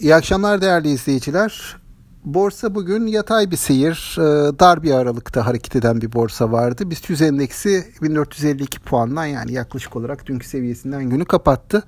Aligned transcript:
İyi 0.00 0.14
akşamlar 0.14 0.60
değerli 0.60 0.88
izleyiciler. 0.88 1.76
Borsa 2.24 2.74
bugün 2.74 3.06
yatay 3.06 3.50
bir 3.50 3.56
seyir, 3.56 4.16
e, 4.18 4.58
dar 4.58 4.82
bir 4.82 4.92
aralıkta 4.92 5.46
hareket 5.46 5.76
eden 5.76 6.00
bir 6.00 6.12
borsa 6.12 6.52
vardı. 6.52 6.90
BIST 6.90 7.10
100 7.10 7.22
endeksi 7.22 7.84
1452 8.02 8.80
puandan 8.80 9.24
yani 9.24 9.52
yaklaşık 9.52 9.96
olarak 9.96 10.26
dünkü 10.26 10.48
seviyesinden 10.48 11.10
günü 11.10 11.24
kapattı. 11.24 11.82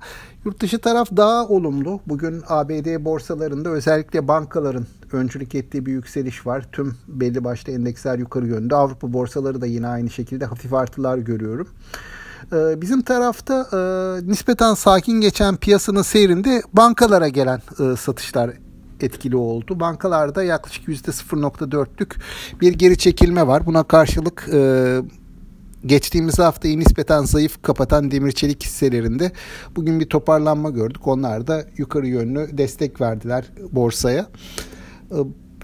Yurt 0.45 0.59
dışı 0.59 0.79
taraf 0.79 1.09
daha 1.17 1.47
olumlu. 1.47 1.99
Bugün 2.07 2.43
ABD 2.47 3.05
borsalarında 3.05 3.69
özellikle 3.69 4.27
bankaların 4.27 4.85
öncülük 5.11 5.55
ettiği 5.55 5.85
bir 5.85 5.91
yükseliş 5.91 6.47
var. 6.47 6.65
Tüm 6.71 6.95
belli 7.07 7.43
başlı 7.43 7.71
endeksler 7.71 8.19
yukarı 8.19 8.47
yönde. 8.47 8.75
Avrupa 8.75 9.13
borsaları 9.13 9.61
da 9.61 9.65
yine 9.65 9.87
aynı 9.87 10.09
şekilde 10.09 10.45
hafif 10.45 10.73
artılar 10.73 11.17
görüyorum. 11.17 11.67
Ee, 12.53 12.81
bizim 12.81 13.01
tarafta 13.01 13.67
e, 13.73 13.77
nispeten 14.27 14.73
sakin 14.73 15.21
geçen 15.21 15.55
piyasanın 15.55 16.01
seyrinde 16.01 16.61
bankalara 16.73 17.27
gelen 17.27 17.61
e, 17.79 17.95
satışlar 17.95 18.51
etkili 19.01 19.35
oldu. 19.35 19.79
Bankalarda 19.79 20.43
yaklaşık 20.43 20.87
%0.4'lük 20.87 22.15
bir 22.61 22.73
geri 22.73 22.97
çekilme 22.97 23.47
var. 23.47 23.65
Buna 23.65 23.83
karşılık 23.83 24.49
e, 24.53 25.01
geçtiğimiz 25.85 26.39
haftayı 26.39 26.79
nispeten 26.79 27.23
zayıf 27.23 27.63
kapatan 27.63 28.11
demir 28.11 28.31
çelik 28.31 28.63
hisselerinde 28.63 29.31
bugün 29.75 29.99
bir 29.99 30.09
toparlanma 30.09 30.69
gördük. 30.69 31.07
Onlar 31.07 31.47
da 31.47 31.65
yukarı 31.77 32.07
yönlü 32.07 32.57
destek 32.57 33.01
verdiler 33.01 33.45
borsaya 33.71 34.27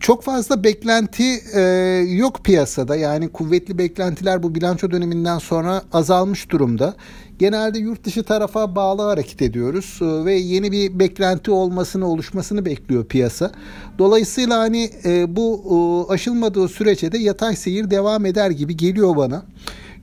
çok 0.02 0.24
fazla 0.24 0.64
beklenti 0.64 1.42
e, 1.54 1.62
yok 2.10 2.44
piyasada. 2.44 2.96
Yani 2.96 3.30
kuvvetli 3.30 3.78
beklentiler 3.78 4.44
bu 4.44 4.56
bilanço 4.56 4.92
döneminden 4.92 5.38
sonra 5.38 5.82
azalmış 5.94 6.50
durumda. 6.50 6.96
Genelde 7.40 7.80
yurt 7.80 8.04
dışı 8.04 8.24
tarafa 8.24 8.76
bağlı 8.76 9.02
hareket 9.02 9.42
ediyoruz 9.42 10.00
e, 10.02 10.26
ve 10.26 10.34
yeni 10.34 10.72
bir 10.72 11.00
beklenti 11.00 11.52
olmasını, 11.52 12.08
oluşmasını 12.08 12.66
bekliyor 12.66 13.06
piyasa. 13.06 13.52
Dolayısıyla 14.00 14.60
hani 14.60 14.90
e, 15.06 15.36
bu 15.36 15.64
e, 16.10 16.14
aşılmadığı 16.14 16.68
sürece 16.68 17.12
de 17.12 17.18
yatay 17.18 17.56
seyir 17.56 17.92
devam 17.92 18.26
eder 18.26 18.52
gibi 18.52 18.78
geliyor 18.78 19.16
bana. 19.18 19.44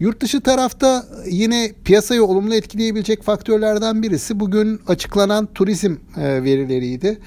Yurt 0.01 0.21
dışı 0.21 0.41
tarafta 0.41 1.07
yine 1.27 1.73
piyasayı 1.85 2.25
olumlu 2.25 2.55
etkileyebilecek 2.55 3.23
faktörlerden 3.23 4.03
birisi 4.03 4.41
bugün 4.41 4.81
açıklanan 4.87 5.49
turizm 5.55 5.97
e, 6.17 6.45
verileriydi. 6.45 7.19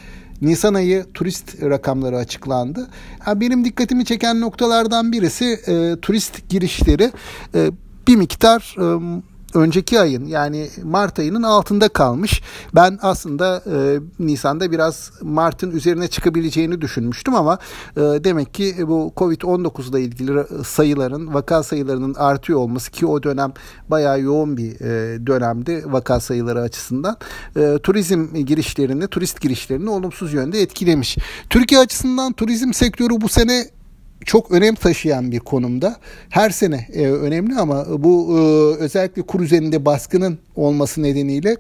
Nisan 0.42 0.74
ayı 0.74 1.06
turist 1.14 1.64
rakamları 1.64 2.18
açıklandı. 2.18 2.88
benim 3.36 3.66
dikkatimi 3.66 4.06
çeken 4.06 4.42
noktalardan 4.42 5.12
birisi 5.12 5.60
e, 5.68 5.96
turist 6.02 6.50
girişleri 6.50 7.12
e, 7.56 7.72
bir 8.08 8.16
miktar 8.16 8.76
e, 8.78 9.22
önceki 9.54 10.00
ayın 10.00 10.26
yani 10.26 10.70
Mart 10.84 11.20
ayının 11.20 11.44
altında 11.44 11.90
kalmış. 11.90 12.42
Ben 12.76 13.00
aslında 13.02 13.64
e, 13.66 14.00
Nisan'da 14.20 14.72
biraz 14.72 15.12
Mart'ın 15.22 15.72
üzerine 15.72 16.08
çıkabileceğini 16.08 16.82
düşünmüştüm 16.82 17.36
ama 17.36 17.58
e, 17.98 18.02
demek 18.02 18.54
ki 18.54 18.76
bu 18.88 19.14
Covid-19 19.18 19.90
ile 19.90 20.02
ilgili 20.02 20.64
sayıların, 20.66 21.34
vaka 21.34 21.64
sayılarının 21.64 22.14
artıyor 22.14 22.60
olması 22.60 22.92
ki 22.92 23.06
o 23.06 23.24
dönem 23.24 23.54
bayağı 23.90 24.22
yoğun 24.22 24.58
bir 24.58 24.82
e, 24.82 25.28
dönemdi 25.28 25.84
vaka 25.86 26.20
sayıları 26.20 26.62
açısından. 26.62 27.18
E, 27.56 27.78
turizm 27.84 28.36
girişlerini, 28.36 29.08
turist 29.08 29.42
girişlerini 29.42 29.90
olumsuz 29.90 30.34
yönde 30.34 30.62
etkilemiş. 30.62 31.18
Türkiye 31.50 31.82
açısından 31.82 32.34
turizm 32.34 32.74
sektörü 32.74 33.22
bu 33.22 33.30
sene 33.30 33.66
çok 34.26 34.52
önem 34.52 34.76
taşıyan 34.76 35.32
bir 35.32 35.40
konumda. 35.40 35.96
Her 36.30 36.50
sene 36.50 36.88
e, 36.94 37.08
önemli 37.08 37.56
ama 37.56 37.86
bu 38.04 38.38
e, 38.38 38.42
özellikle 38.84 39.22
kur 39.22 39.40
üzerinde 39.40 39.86
baskının 39.86 40.40
olması 40.56 41.04
nedeniyle 41.04 41.58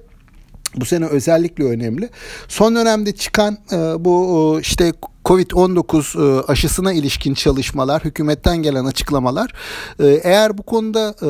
bu 0.75 0.85
sene 0.85 1.05
özellikle 1.05 1.63
önemli. 1.63 2.09
Son 2.47 2.75
dönemde 2.75 3.11
çıkan 3.11 3.57
e, 3.71 3.77
bu 4.05 4.55
e, 4.57 4.61
işte 4.61 4.93
Covid-19 5.25 6.39
e, 6.39 6.41
aşısına 6.41 6.93
ilişkin 6.93 7.33
çalışmalar, 7.33 8.03
hükümetten 8.03 8.57
gelen 8.57 8.85
açıklamalar 8.85 9.53
e, 9.99 10.07
eğer 10.07 10.57
bu 10.57 10.63
konuda 10.63 11.15
e, 11.21 11.29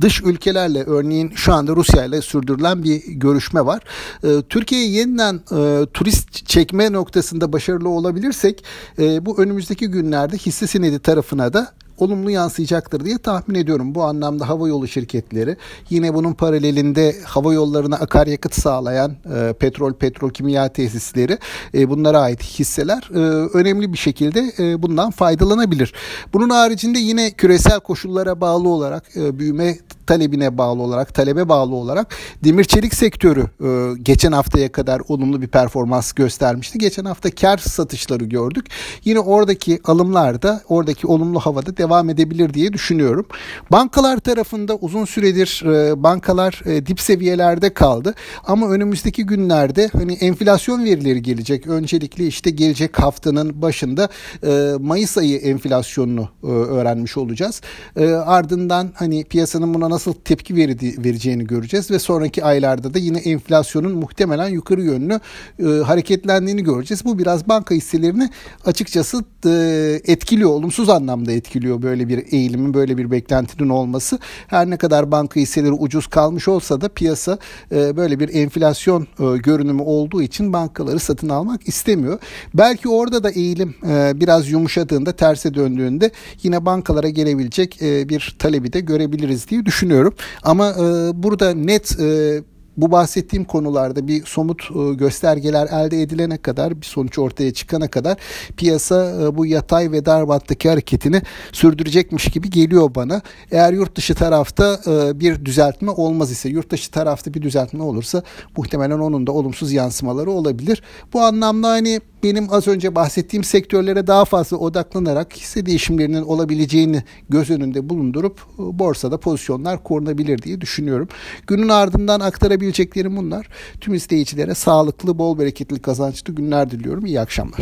dış 0.00 0.20
ülkelerle 0.20 0.84
örneğin 0.84 1.32
şu 1.34 1.52
anda 1.52 1.76
Rusya 1.76 2.04
ile 2.04 2.22
sürdürülen 2.22 2.82
bir 2.82 3.02
görüşme 3.06 3.66
var. 3.66 3.82
E, 4.24 4.42
Türkiye'ye 4.48 4.90
yeniden 4.90 5.34
e, 5.34 5.86
turist 5.94 6.46
çekme 6.46 6.92
noktasında 6.92 7.52
başarılı 7.52 7.88
olabilirsek 7.88 8.64
e, 8.98 9.26
bu 9.26 9.42
önümüzdeki 9.42 9.86
günlerde 9.86 10.36
hisse 10.36 10.66
senedi 10.66 10.98
tarafına 10.98 11.52
da 11.52 11.72
olumlu 11.98 12.30
yansıyacaktır 12.30 13.04
diye 13.04 13.18
tahmin 13.18 13.54
ediyorum. 13.54 13.94
Bu 13.94 14.02
anlamda 14.02 14.48
hava 14.48 14.68
yolu 14.68 14.88
şirketleri 14.88 15.56
yine 15.90 16.14
bunun 16.14 16.32
paralelinde 16.32 17.16
hava 17.24 17.54
yollarına 17.54 17.96
akaryakıt 17.96 18.54
sağlayan 18.54 19.16
e, 19.36 19.52
petrol, 19.52 19.92
petrol 19.92 20.30
kimya 20.30 20.68
tesisleri 20.68 21.38
e, 21.74 21.90
bunlara 21.90 22.20
ait 22.20 22.42
hisseler 22.42 23.10
e, 23.14 23.18
önemli 23.58 23.92
bir 23.92 23.98
şekilde 23.98 24.52
e, 24.58 24.82
bundan 24.82 25.10
faydalanabilir. 25.10 25.92
Bunun 26.32 26.50
haricinde 26.50 26.98
yine 26.98 27.30
küresel 27.30 27.80
koşullara 27.80 28.40
bağlı 28.40 28.68
olarak 28.68 29.16
e, 29.16 29.38
büyüme 29.38 29.76
talebine 30.06 30.58
bağlı 30.58 30.82
olarak, 30.82 31.14
talebe 31.14 31.48
bağlı 31.48 31.74
olarak 31.74 32.14
demir 32.44 32.64
çelik 32.64 32.94
sektörü 32.94 33.40
e, 33.40 33.98
geçen 34.02 34.32
haftaya 34.32 34.72
kadar 34.72 35.00
olumlu 35.08 35.42
bir 35.42 35.48
performans 35.48 36.12
göstermişti. 36.12 36.78
Geçen 36.78 37.04
hafta 37.04 37.30
kar 37.30 37.58
satışları 37.58 38.24
gördük. 38.24 38.66
Yine 39.04 39.20
oradaki 39.20 39.80
alımlarda, 39.84 40.62
oradaki 40.68 41.06
olumlu 41.06 41.40
havada 41.40 41.76
devam 41.76 42.10
edebilir 42.10 42.54
diye 42.54 42.72
düşünüyorum. 42.72 43.26
Bankalar 43.72 44.18
tarafında 44.18 44.74
uzun 44.76 45.04
süredir 45.04 45.62
e, 45.66 46.02
bankalar 46.02 46.62
e, 46.64 46.86
dip 46.86 47.00
seviyelerde 47.00 47.74
kaldı. 47.74 48.14
Ama 48.46 48.70
önümüzdeki 48.70 49.26
günlerde 49.26 49.90
hani 49.92 50.12
enflasyon 50.12 50.84
verileri 50.84 51.22
gelecek. 51.22 51.66
Öncelikle 51.66 52.26
işte 52.26 52.50
gelecek 52.50 52.98
haftanın 52.98 53.62
başında 53.62 54.08
e, 54.46 54.72
Mayıs 54.80 55.18
ayı 55.18 55.38
enflasyonunu 55.38 56.28
e, 56.44 56.46
öğrenmiş 56.46 57.16
olacağız. 57.16 57.60
E, 57.96 58.06
ardından 58.06 58.92
hani 58.94 59.24
piyasanın 59.24 59.74
buna 59.74 59.90
nasıl 59.94 60.12
tepki 60.12 60.56
vereceğini 61.04 61.46
göreceğiz 61.46 61.90
ve 61.90 61.98
sonraki 61.98 62.44
aylarda 62.44 62.94
da 62.94 62.98
yine 62.98 63.18
enflasyonun 63.18 63.92
muhtemelen 63.92 64.48
yukarı 64.48 64.82
yönlü 64.82 65.20
e, 65.58 65.64
hareketlendiğini 65.64 66.64
göreceğiz. 66.64 67.04
Bu 67.04 67.18
biraz 67.18 67.48
banka 67.48 67.74
hisselerini 67.74 68.30
açıkçası 68.64 69.24
e, 69.46 70.00
etkiliyor, 70.04 70.50
olumsuz 70.50 70.88
anlamda 70.88 71.32
etkiliyor 71.32 71.82
böyle 71.82 72.08
bir 72.08 72.32
eğilimin, 72.32 72.74
böyle 72.74 72.98
bir 72.98 73.10
beklentinin 73.10 73.68
olması. 73.68 74.18
Her 74.46 74.70
ne 74.70 74.76
kadar 74.76 75.10
banka 75.10 75.40
hisseleri 75.40 75.72
ucuz 75.72 76.06
kalmış 76.06 76.48
olsa 76.48 76.80
da 76.80 76.88
piyasa 76.88 77.38
e, 77.72 77.96
böyle 77.96 78.20
bir 78.20 78.34
enflasyon 78.34 79.02
e, 79.02 79.36
görünümü 79.36 79.82
olduğu 79.82 80.22
için 80.22 80.52
bankaları 80.52 80.98
satın 80.98 81.28
almak 81.28 81.68
istemiyor. 81.68 82.18
Belki 82.54 82.88
orada 82.88 83.24
da 83.24 83.30
eğilim 83.30 83.74
e, 83.88 84.12
biraz 84.20 84.50
yumuşadığında, 84.50 85.12
terse 85.12 85.54
döndüğünde 85.54 86.10
yine 86.42 86.66
bankalara 86.66 87.08
gelebilecek 87.08 87.82
e, 87.82 88.08
bir 88.08 88.36
talebi 88.38 88.72
de 88.72 88.80
görebiliriz 88.80 89.48
diye 89.48 89.66
düşünüyorum 89.66 89.83
düşünüyorum. 89.84 90.14
Ama 90.42 90.70
e, 90.70 90.82
burada 91.22 91.54
net 91.54 92.00
e, 92.00 92.42
bu 92.76 92.92
bahsettiğim 92.92 93.44
konularda 93.44 94.08
bir 94.08 94.24
somut 94.24 94.62
e, 94.62 94.94
göstergeler 94.94 95.66
elde 95.66 96.02
edilene 96.02 96.36
kadar 96.36 96.80
bir 96.80 96.86
sonuç 96.86 97.18
ortaya 97.18 97.52
çıkana 97.52 97.88
kadar 97.88 98.16
piyasa 98.56 99.22
e, 99.22 99.36
bu 99.36 99.46
yatay 99.46 99.92
ve 99.92 100.06
dar 100.06 100.28
battaki 100.28 100.68
hareketini 100.68 101.22
sürdürecekmiş 101.52 102.24
gibi 102.24 102.50
geliyor 102.50 102.94
bana. 102.94 103.22
Eğer 103.50 103.72
yurt 103.72 103.96
dışı 103.96 104.14
tarafta 104.14 104.80
e, 104.86 105.20
bir 105.20 105.44
düzeltme 105.44 105.90
olmaz 105.90 106.30
ise 106.30 106.48
yurt 106.48 106.70
dışı 106.70 106.90
tarafta 106.90 107.34
bir 107.34 107.42
düzeltme 107.42 107.82
olursa 107.82 108.22
muhtemelen 108.56 108.98
onun 108.98 109.26
da 109.26 109.32
olumsuz 109.32 109.72
yansımaları 109.72 110.30
olabilir. 110.30 110.82
Bu 111.12 111.20
anlamda 111.20 111.68
hani 111.68 112.00
benim 112.22 112.52
az 112.52 112.68
önce 112.68 112.94
bahsettiğim 112.94 113.44
sektörlere 113.44 114.06
daha 114.06 114.24
fazla 114.24 114.56
odaklanarak 114.56 115.36
hisse 115.36 115.66
değişimlerinin 115.66 116.22
olabileceğini 116.22 117.02
göz 117.28 117.50
önünde 117.50 117.88
bulundurup 117.88 118.40
borsada 118.58 119.20
pozisyonlar 119.20 119.82
korunabilir 119.82 120.42
diye 120.42 120.60
düşünüyorum. 120.60 121.08
Günün 121.46 121.68
ardından 121.68 122.20
aktarabileceğim 122.20 122.63
Söyleyeceklerim 122.64 123.16
bunlar. 123.16 123.48
Tüm 123.80 123.94
izleyicilere 123.94 124.54
sağlıklı, 124.54 125.18
bol 125.18 125.38
bereketli, 125.38 125.82
kazançlı 125.82 126.34
günler 126.34 126.70
diliyorum. 126.70 127.06
İyi 127.06 127.20
akşamlar. 127.20 127.60